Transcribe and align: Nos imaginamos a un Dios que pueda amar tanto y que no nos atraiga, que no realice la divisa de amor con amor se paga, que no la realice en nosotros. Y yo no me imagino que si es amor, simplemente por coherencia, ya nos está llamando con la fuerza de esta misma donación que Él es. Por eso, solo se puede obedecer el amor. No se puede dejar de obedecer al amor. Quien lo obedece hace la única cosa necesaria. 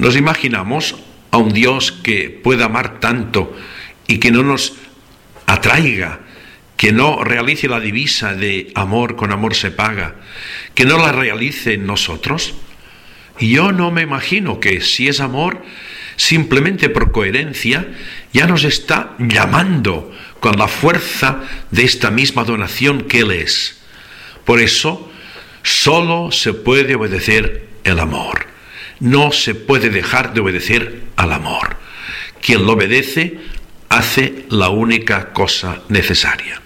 Nos 0.00 0.16
imaginamos 0.16 0.94
a 1.30 1.36
un 1.36 1.52
Dios 1.52 1.92
que 1.92 2.30
pueda 2.30 2.64
amar 2.64 3.00
tanto 3.00 3.54
y 4.06 4.16
que 4.16 4.30
no 4.30 4.42
nos 4.42 4.72
atraiga, 5.44 6.20
que 6.78 6.90
no 6.90 7.22
realice 7.22 7.68
la 7.68 7.80
divisa 7.80 8.34
de 8.34 8.72
amor 8.74 9.14
con 9.14 9.30
amor 9.30 9.54
se 9.54 9.70
paga, 9.70 10.14
que 10.74 10.86
no 10.86 10.96
la 10.96 11.12
realice 11.12 11.74
en 11.74 11.84
nosotros. 11.84 12.54
Y 13.38 13.50
yo 13.50 13.72
no 13.72 13.90
me 13.90 14.00
imagino 14.00 14.58
que 14.58 14.80
si 14.80 15.06
es 15.06 15.20
amor, 15.20 15.62
simplemente 16.16 16.88
por 16.88 17.12
coherencia, 17.12 17.86
ya 18.32 18.46
nos 18.46 18.64
está 18.64 19.14
llamando 19.18 20.16
con 20.40 20.56
la 20.56 20.66
fuerza 20.66 21.42
de 21.70 21.84
esta 21.84 22.10
misma 22.10 22.44
donación 22.44 23.02
que 23.02 23.18
Él 23.18 23.32
es. 23.32 23.82
Por 24.46 24.60
eso, 24.60 25.12
solo 25.62 26.32
se 26.32 26.54
puede 26.54 26.94
obedecer 26.94 27.68
el 27.84 28.00
amor. 28.00 28.49
No 29.00 29.32
se 29.32 29.54
puede 29.54 29.90
dejar 29.90 30.34
de 30.34 30.40
obedecer 30.40 31.02
al 31.16 31.32
amor. 31.32 31.76
Quien 32.40 32.66
lo 32.66 32.74
obedece 32.74 33.38
hace 33.88 34.44
la 34.48 34.68
única 34.68 35.32
cosa 35.32 35.82
necesaria. 35.88 36.60